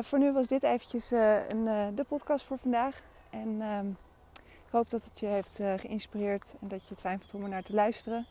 voor 0.00 0.18
nu 0.18 0.32
was 0.32 0.48
dit 0.48 0.62
eventjes 0.62 1.10
een, 1.10 1.94
de 1.94 2.04
podcast 2.08 2.44
voor 2.44 2.58
vandaag. 2.58 3.02
En 3.30 3.62
um, 3.62 3.96
ik 4.40 4.70
hoop 4.70 4.90
dat 4.90 5.04
het 5.04 5.20
je 5.20 5.26
heeft 5.26 5.60
geïnspireerd 5.76 6.54
en 6.60 6.68
dat 6.68 6.82
je 6.82 6.88
het 6.88 7.00
fijn 7.00 7.18
vindt 7.18 7.34
om 7.34 7.42
er 7.42 7.48
naar 7.48 7.62
te 7.62 7.74
luisteren. 7.74 8.26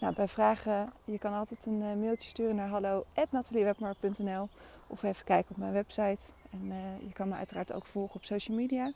Nou, 0.00 0.14
bij 0.14 0.28
vragen, 0.28 0.92
je 1.04 1.18
kan 1.18 1.32
altijd 1.32 1.66
een 1.66 2.00
mailtje 2.00 2.30
sturen 2.30 2.56
naar 2.56 2.68
hallo.nataliewebmar.nl 2.68 4.48
of 4.88 5.02
even 5.02 5.24
kijken 5.24 5.50
op 5.50 5.56
mijn 5.56 5.72
website. 5.72 6.22
En 6.50 6.66
je 7.06 7.12
kan 7.12 7.28
me 7.28 7.34
uiteraard 7.34 7.72
ook 7.72 7.86
volgen 7.86 8.16
op 8.16 8.24
social 8.24 8.56
media. 8.56 8.92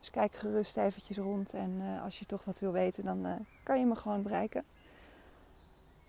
Dus 0.00 0.10
kijk 0.10 0.32
gerust 0.32 0.76
eventjes 0.76 1.16
rond 1.16 1.54
en 1.54 1.80
uh, 1.80 2.04
als 2.04 2.18
je 2.18 2.24
toch 2.24 2.44
wat 2.44 2.58
wil 2.58 2.72
weten, 2.72 3.04
dan 3.04 3.46
kan 3.62 3.78
je 3.78 3.86
me 3.86 3.96
gewoon 3.96 4.22
bereiken. 4.22 4.64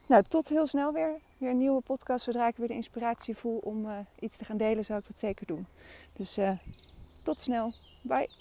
Nou, 0.08 0.24
tot 0.24 0.50
heel 0.50 0.68
snel 0.68 0.94
weer. 0.94 1.20
Weer 1.38 1.50
een 1.50 1.58
nieuwe 1.58 1.82
podcast. 1.82 2.24
Zodra 2.24 2.48
ik 2.48 2.56
weer 2.56 2.68
de 2.68 2.74
inspiratie 2.74 3.36
voel 3.38 3.58
om 3.58 4.06
iets 4.20 4.38
te 4.38 4.46
gaan 4.46 4.58
delen, 4.58 4.86
zou 4.86 5.00
ik 5.00 5.08
dat 5.08 5.20
zeker 5.20 5.46
doen. 5.46 5.68
Dus 6.14 6.40
tot 7.22 7.40
snel. 7.40 7.74
Bye. 8.02 8.41